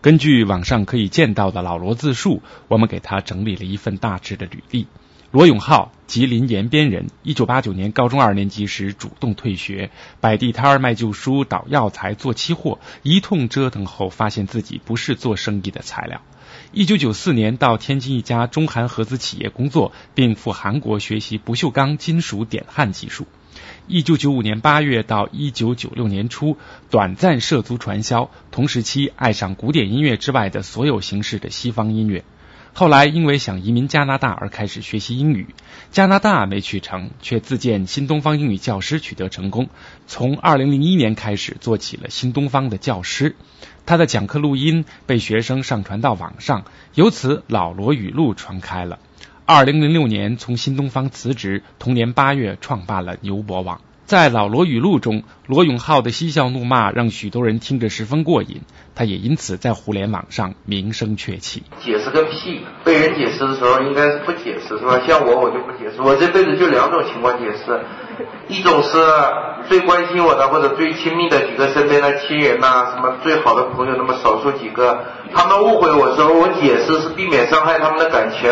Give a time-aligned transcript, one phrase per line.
[0.00, 4.86] 根据网上可以见到的老罗自述，我们给他整理了一份大致的履历。
[5.32, 7.08] 罗永浩，吉林延边人。
[7.24, 9.90] 一九八九年高中二年级时主动退学，
[10.20, 16.22] 摆地摊儿卖旧书、倒药材、做期货，一通折腾后，发现自己不是做生意的材料。
[16.70, 23.26] 一九九四年到天津一家中韩合资企业工作，并赴韩国学习不锈钢金属点焊技术。
[23.86, 26.56] 一九九五年八月到一九九六年初，
[26.90, 32.24] 短暂涉足传销，同时期爱上古典音乐之外的所有形式的西方音乐。
[32.74, 35.48] 后来因为想移民加拿大而开始学习英语，
[35.90, 39.68] 加拿大没去成，却自荐新东方英语教师取得成功。
[40.06, 43.34] 从二零零一年开始做起了新东方的教师，
[43.84, 49.00] 他的讲课录音被学生上传到网上，由此老罗语录传开了。
[49.50, 53.80] 二零零六年从新东方辞职，同年八月创办了牛博网。
[54.04, 58.60] 在老罗语录中，罗永浩的嬉笑怒骂让许多人听着十分过瘾，
[58.98, 61.62] 他也因此在互联网上名声鹊起。
[61.78, 62.66] 解释个屁！
[62.82, 64.98] 被人解释的时候应该是不解释是吧？
[65.06, 67.80] 像我我就不解释，我这辈子就两种情况解释，
[68.48, 68.98] 一种是
[69.68, 74.98] 最关心我的或者最亲密的几个身边的亲人呐，什么最好的朋友那么少数几个，
[75.32, 78.50] 他们误会我时候，我解释是避免伤害他们的感情。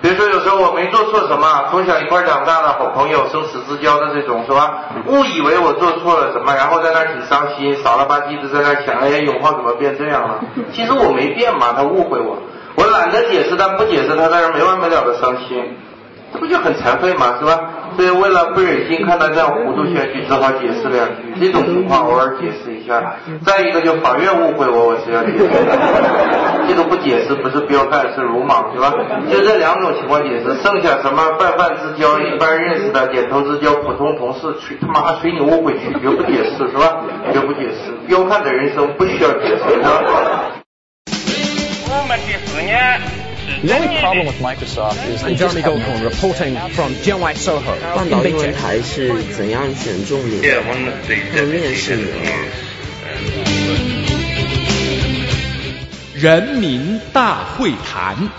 [0.00, 4.84] 比如说有时候我没做错什么，从小一块长大的好朋友，生死之交的这种是吧？
[5.06, 10.44] 误以为我做错了什么，然后在那挺伤心，傻了吧唧的在那想，哎，永浩怎么变这样了？
[10.72, 12.38] 其实我没变嘛，他误会我，
[12.76, 15.76] 我懒得解释，但不解释他在这没完没了的伤心，
[16.32, 17.69] 这不就很惭愧嘛，是吧？
[18.00, 21.38] 所以为了不忍心看他这样糊涂下去，只好解释两句。
[21.38, 23.16] 这种情况偶尔解释一下。
[23.44, 25.44] 再一个就法院误会我，我是要解释。
[26.66, 28.90] 这个不解释不是彪悍，是鲁莽，是吧？
[29.30, 37.04] 就这两种情况解释，剩下什么泛泛之交、一般认识的点头之交、普通同事，去他妈随你误会去，绝不解释，是吧？
[37.34, 37.92] 绝不解释。
[38.08, 40.54] 彪悍的人生不需要解释，是吧？
[41.90, 43.09] 我们第四年。
[43.62, 50.62] The only problem with Microsoft is I'm Jeremy Goldhorn reporting from Jianwai Soho 半岛英文台是怎样选中你的？
[50.62, 52.30] 和面试你了吗？
[56.14, 58.30] 人民大会谈。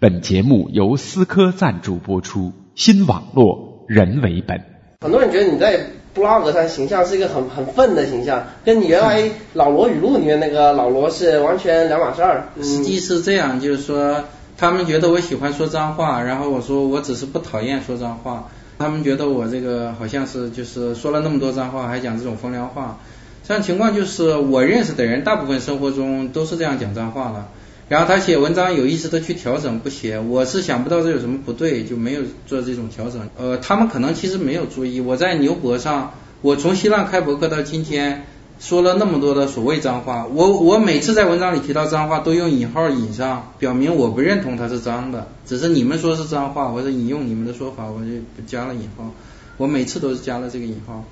[0.00, 4.58] 本节目由思科赞助播出，新网络人为本。
[5.02, 5.78] 很多人觉得你在
[6.16, 12.46] blog 上形象是一个很很愤的形象，跟你原来老罗语录里面那个老罗是完全两码事儿。
[12.62, 14.24] 实际是这样，就是说
[14.56, 18.48] 他们觉得我喜欢说脏话，然后我说我只是不讨厌说脏话。
[18.78, 22.98] 他们觉得我这个好像是就是说了那么多脏话，还讲这种风凉话。
[23.46, 27.48] 这样情况就是我认识的人，大部分生活中都是这样讲脏话了。
[27.88, 33.28] 然后他写文章有意识的去调整不写，我是想不到这有什么不对，就没有做这种调整。
[33.38, 38.26] 呃，他们可能其实没有注意，我在牛博上，我从新浪开博客到今天
[38.58, 48.10] 说了那么多的所谓脏话，我我每次在文章里提到脏话都用引号引上，表明我不认同它是脏的，只是你们说是脏话，我是引用你们的说法，我就
[48.48, 49.12] 加了引号。
[49.58, 51.04] 我每次都是加了这个引号，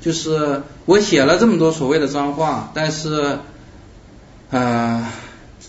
[0.00, 3.38] 就是我写了这么多所谓的脏话，但是
[4.50, 5.12] 啊。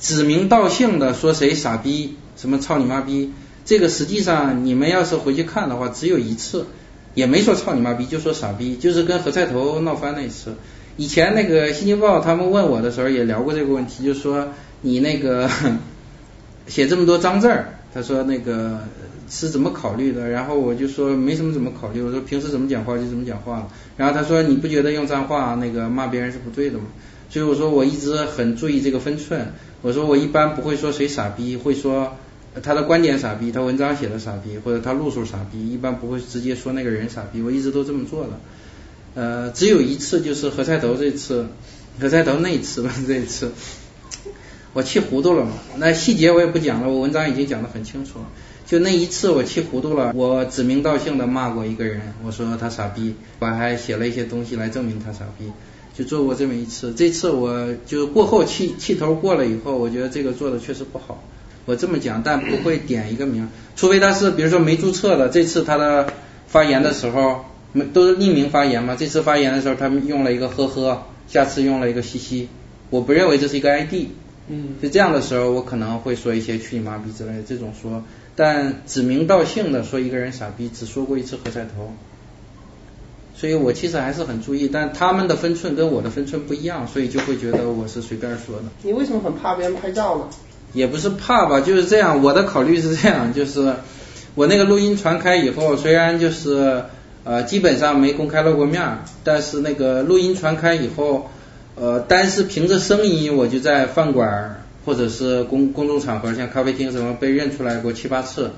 [0.04, 3.32] 指名道姓的说谁傻逼，什么操你妈逼，
[3.64, 6.66] 这个实际上你们要是回去看的话，只有一次，
[7.14, 10.56] 也没说操你妈逼，就说傻逼，就是跟何菜头闹翻那一次。
[10.98, 14.50] 以前那个《新京报》他们问我的时候也聊过这个问题，就说
[14.82, 15.50] 你那个
[16.68, 18.82] 写这么多脏字儿，他说那个
[19.30, 20.28] 是怎么考虑的？
[20.28, 23.70] 然后我就说没什么怎么考虑，我说平时怎么讲话就怎么讲话。
[23.96, 26.84] 然后他说你不觉得用脏话那个骂别人是不对的吗？
[27.30, 29.54] 所以我说我一直很注意这个分寸。
[29.84, 32.16] 我说我一般不会说谁傻逼，会说
[32.64, 37.42] 他的观点傻逼，他文章写的傻逼，或者他路数傻逼，一般不会直接说那个人傻逼。
[37.42, 38.30] 我一直都这么做的。
[39.16, 41.48] 呃，只有一次就是何菜头这次，
[42.00, 43.52] 何菜头那一次吧， 这一次
[44.72, 45.52] 我气糊涂了嘛。
[45.76, 48.26] 那细节我也不讲了，我文章已经讲得很清楚了。
[48.66, 55.52] 就那一次我气糊涂了，我指名道姓的骂过一个人，我说他傻逼，我还写了一些东西来证明他傻逼。
[55.96, 61.24] 就做过这么一次，这次我就过后气气头过了以后，我觉得这个做的确实不好。
[61.66, 65.30] 我这么讲，但不会点一个名，除非他是比如说没注册的。
[65.30, 66.12] 这次他的
[66.48, 72.50] 发言的时候没都是匿名发言嘛，这次发言的时候他们用了一个呵呵，下次用了一个嘻嘻，
[72.90, 74.08] 我不认为这是一个 ID。
[74.50, 74.76] 嗯。
[74.82, 78.04] 就这样的时候，我可能会说一些去你妈逼之类的这种说，
[78.36, 81.94] 但指名道姓的说一个人傻逼，只说过一次何菜头。
[83.36, 88.64] 所以我其实还是很注意，但他们的分寸跟我的分寸不一样，所以就会觉得我是随便说的。
[88.84, 90.26] 你为什么很怕别人拍照呢？
[90.74, 92.24] 也不是怕吧，就是这样。
[92.24, 93.74] 我的考虑是这样，就是
[94.36, 96.84] 我那个录音传开以后，虽然就是
[97.24, 101.30] 呃基本上没公开露过面，但是那个录音传开以后，
[101.76, 108.52] 呃，单是凭着声音，我就在饭馆或者是公公众场合，像咖啡厅什么被认出来过七八次。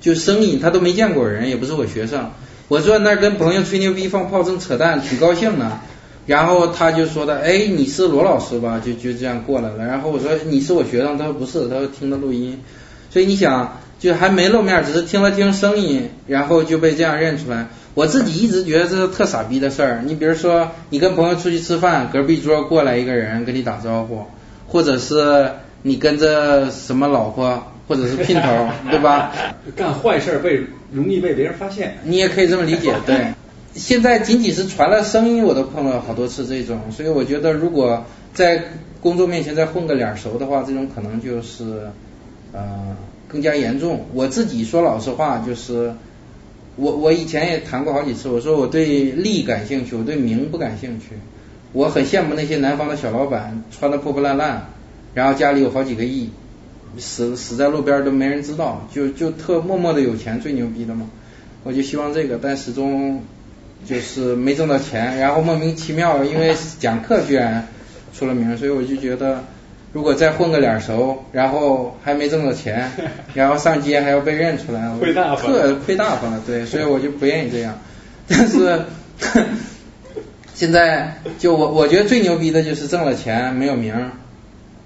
[0.00, 2.30] 就声音，他都没见过人，也不是我学生。
[2.68, 5.80] 我坐在那儿跟朋友吹牛逼、放炮正、扯淡，挺高兴的。
[6.26, 8.80] 然后他就说的，哎，你是罗老师吧？
[8.84, 9.86] 就就这样过来了。
[9.86, 12.60] 然后我说你是我学生，他说不是，他说听的录音。
[13.10, 17.68] 所以你想，就还没露面，只是听了听声音，然后就被这样认出来。
[17.94, 20.02] 我自己一直觉得这是特傻逼的事儿。
[20.04, 24.26] 你比如说，你跟朋友出去吃饭，隔壁桌过来一个人跟你打招呼，
[24.66, 25.50] 或者是
[25.80, 29.32] 你跟着什么老婆，或者是姘头，对吧？
[29.74, 31.98] 干坏事被容易被别人发现。
[32.04, 33.34] 你也可以这么理解， 对。
[33.74, 38.04] 现在仅仅是传了声音，我都碰了好多次这种，所以我觉得如果
[38.34, 38.64] 在
[39.00, 41.88] 工作面前再混个脸熟的话，这种可能就是
[42.52, 42.96] 呃
[43.28, 44.06] 更加严重。
[44.14, 45.92] 我自己说老实话，就是。
[46.80, 51.06] 我我以前也谈过好几次，我说我对利感兴趣，我对名不感兴趣。
[51.72, 54.68] 我很羡慕那些南方的小老板，穿的破破烂烂，
[55.12, 56.30] 然后家里有好几个亿，
[56.96, 61.10] 死死在路边都没人知道，就就特默默的有钱，最牛逼的嘛。
[61.64, 63.22] 我就希望这个，但始终
[63.84, 67.68] 就是没挣到钱，然后莫名其妙因为讲课居然
[68.14, 69.44] 出了名，所以我就觉得。
[69.90, 72.92] 如果再混个脸熟，然后还没挣到钱，
[73.32, 77.78] 然后上街还要被认出来，亏大发，特亏大发了，对，所以我就不愿意这样。
[78.28, 78.80] 但是
[80.54, 83.94] 现在就我我觉得最牛逼的就是挣了钱没有名，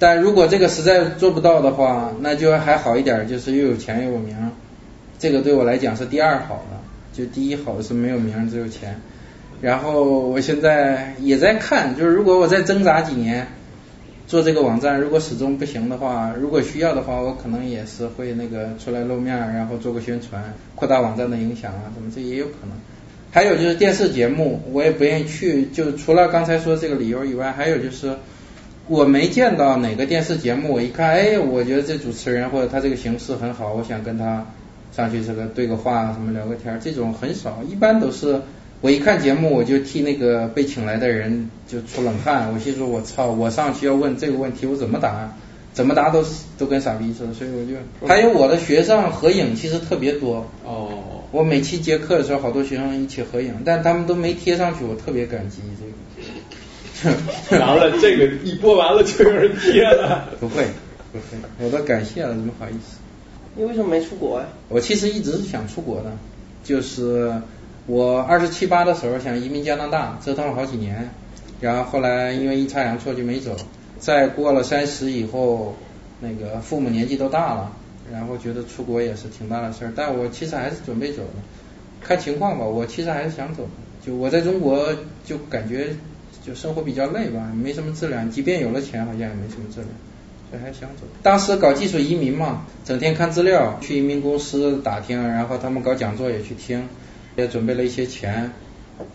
[0.02, 4.36] 但如果这个实在做不到的话，那就还好一点，就是又有钱又有名，
[5.20, 6.80] 这个对我来讲是第二好的，
[7.12, 9.00] 就第一好的是没有名只有钱。
[9.60, 13.46] 然后我现在也在看，就是如果我再挣扎几年。
[14.24, 22.70] 做这个网站，如果始终不行的话，如果需要的话，我可能也是会那个出来露面，然后做个宣传，扩大网站的影响啊，什么这也有可能。
[23.30, 28.16] 还有就是电视节目，我也不愿意去，就除了刚才说这个理由以外，还有就是
[28.88, 34.46] 我没见到哪个电视节目，我一看，哎，我觉得这主持人或者他这个形式很好，我想跟他
[34.94, 38.40] 上去这个对个话，什么聊个天，这种很少，一般都是。
[38.80, 42.52] 我一看节目，我就替那个被请来的人就出冷汗。
[42.52, 45.32] 我心说，我操，我上去要问这个问题，我怎么答？
[45.72, 46.24] 怎么答都
[46.58, 47.32] 都跟傻逼似的。
[47.32, 50.44] 所以我就还有我的学生合影，其实特别多。
[50.64, 50.88] 哦。
[51.30, 55.91] 我每期接课的时候，好多学生一起合影，但他们都没贴上去，我特别感激这个。
[57.58, 60.28] 完了，这个一播完了就有人贴了。
[60.40, 60.64] 不会，
[61.12, 62.98] 不会，我都感谢了，怎么好意思？
[63.54, 64.46] 你为什么没出国呀？
[64.68, 66.12] 我其实一直是想出国的，
[66.64, 67.32] 就是。
[67.88, 71.10] 我二十七八的时候想移民加拿大，折腾了好几年，
[71.60, 73.56] 然后后来因为阴差阳错就没走。
[73.98, 75.74] 再过了三十以后，
[76.20, 77.72] 那个父母年纪都大了，
[78.12, 79.92] 然后觉得出国也是挺大的事儿。
[79.96, 81.42] 但我其实还是准备走的，
[82.00, 82.64] 看情况吧。
[82.64, 83.66] 我其实还是想走，
[84.06, 84.94] 就我在中国
[85.24, 85.88] 就感觉
[86.44, 88.30] 就生活比较累吧，没什么质量。
[88.30, 89.90] 即便有了钱，好像也没什么质量，
[90.50, 91.02] 所以还想走。
[91.22, 96.86] 当时搞技术移民嘛，整天看资料，去移民公司打听，然后他们搞讲座也去听。
[97.34, 98.50] 也准备了一些钱，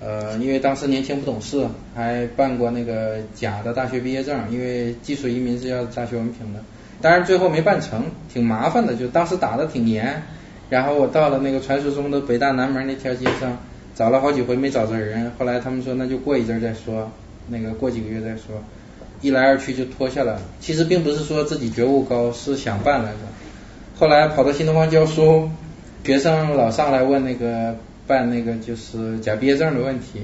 [0.01, 6.59] 呃，因为当时年轻不懂事，还办过那个假的大学毕业证，因为技术移民是要大学文凭的，
[6.99, 10.23] 当然最后没办成，挺麻烦的，就当时打的挺严，
[10.71, 13.59] 然后我到了那个传说中的北大南门那条街上，
[13.97, 17.11] 找了好几回没找着人，后来他们说那就过一阵再说，
[17.47, 18.63] 那个过几个月再说，
[19.21, 23.17] 一来二去就拖下来了，其实并不是说自己觉悟高，是想办来着，
[23.97, 25.49] 后来跑到新东方教书，
[26.03, 27.75] 学生老上来问那个。
[28.07, 30.21] 办那个就是假毕业证的问题，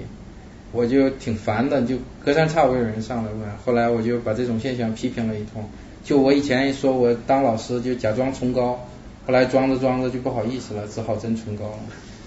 [0.71, 3.41] 我就挺烦的，就隔三差五有人上来问。
[3.65, 5.65] 后来我就把这种现象批评了一通。
[6.01, 8.79] 就我以前一说我当老师就假装崇高，
[9.27, 11.79] 后来装着装着就不好意思了，只好真崇高了，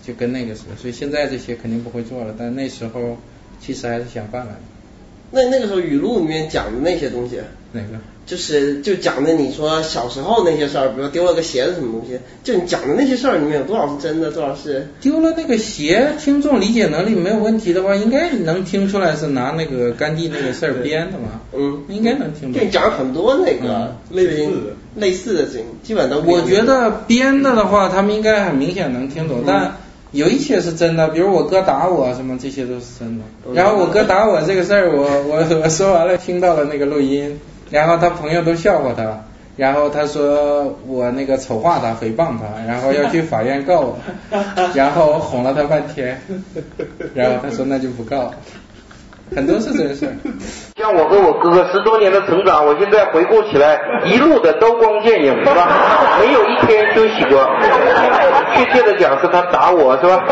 [0.06, 0.76] 就跟那个似的。
[0.80, 3.16] 所以现在这些肯定不会做了，但那时候
[3.60, 4.60] 其实还是想办来的。
[5.32, 7.40] 那那个时候语录里面讲的那些东西，
[7.72, 7.98] 哪个？
[8.26, 16.12] 就是就讲的你说小时候那些事儿，比如丢了个鞋子什么东西，就你讲的那些事儿里面有多少是真的，多少是丢了那个鞋？
[16.18, 21.40] 听众理解能力没有问题的话，应该能听出来是拿那个甘地那个事儿编的嘛？
[21.52, 22.64] 嗯，应该能听出来。
[22.64, 26.20] 就你讲很多那个类似类似的事情，基本都。
[26.22, 29.76] 我觉得编的的话，他们应该很明显能听懂，但
[30.12, 33.24] 有一些是真的，比如我哥打我什么，这些都是真的。
[33.54, 37.38] 然后我哥打我这个事儿，我 我我说完了，听到了那个录音。
[37.68, 39.24] 然后他朋友都笑话他，
[39.56, 43.98] 然后他说我那个丑化他、诽谤他，然后要去法院告我，
[44.72, 46.20] 然后我哄了他半天，
[47.12, 48.32] 然后他说那就不告，
[49.34, 50.08] 很多是真事。
[50.76, 55.68] 像我和我哥哥十多年的成长，我现在回顾起来，一路的刀光剑影是吧？
[56.20, 57.46] 没有一天休息过。
[58.54, 60.22] 确切的讲是他打我是吧？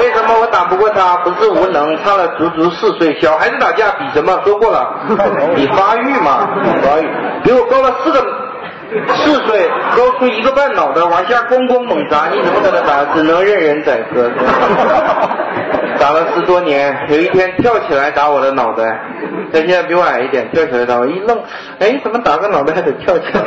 [0.00, 1.16] 为什么我打不过他？
[1.18, 3.20] 不是无能，差了足足四岁。
[3.20, 4.40] 小孩子打架比什么？
[4.44, 4.88] 说过了，
[5.54, 6.48] 比发育嘛，
[6.82, 7.08] 发育。
[7.44, 8.20] 比我高了四个
[9.24, 13.04] 四岁，高出一个半脑袋，往下咣咣猛砸， 你怎么跟他打？
[13.14, 14.30] 只能任人宰割。
[15.98, 18.84] 打了十多年，有一天跳起来打我的脑袋，
[19.52, 21.38] 他现在比我矮一点，跳起来打我，一愣，
[21.78, 23.40] 哎，怎么打个脑袋还得跳起来？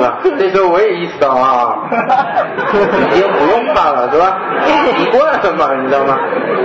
[0.00, 0.18] 了。
[0.38, 1.76] 这时候我也意识到啊，
[3.12, 4.36] 已经不用怕了，是吧？
[4.98, 6.16] 习惯了嘛，你知道吗？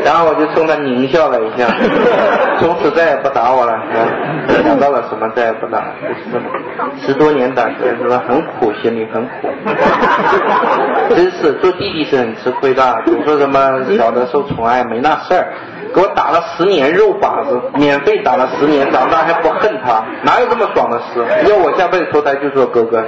[0.03, 1.67] 然后我就冲他狞笑了一下，
[2.59, 3.73] 从此再也不打我了。
[4.63, 5.27] 想到了什么？
[5.35, 7.05] 再也不打，就是。
[7.05, 8.21] 十多年打拳是吧？
[8.27, 9.49] 很苦，心里很苦。
[11.09, 15.47] 真是做弟弟是很吃亏的，总说什么小的受宠爱没那事儿，
[15.93, 21.25] 给我打了十年肉靶子，免费打了十年，长大还不恨他，哪有这么爽的事？
[21.49, 23.03] 要我下辈子投胎就做哥哥，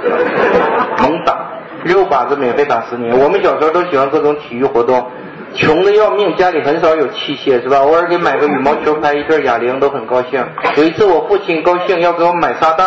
[0.98, 1.36] 猛打
[1.84, 3.18] 肉靶子免费打十年。
[3.18, 5.10] 我们小时候都喜欢各种体育活动，
[5.54, 7.78] 穷的要命，家里很少有器械是吧？
[7.78, 10.44] 偶尔给买个羽毛球拍、一对哑铃都很高兴。
[10.76, 12.84] 有一次我父亲高兴要给我买沙袋，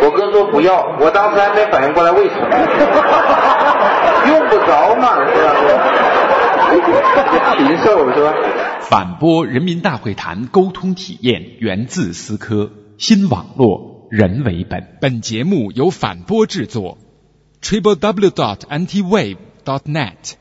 [0.00, 2.48] 我哥说不要，我当时还没反应过来为什么，
[4.28, 5.50] 用不着嘛是吧？
[7.56, 8.34] 禽兽是吧？
[8.82, 14.96] 反播人民大会谈沟通体验源自思科新网络人为本。
[15.00, 16.98] 本节目由反播制作
[17.62, 20.34] ，triple w dot antiwave dot net。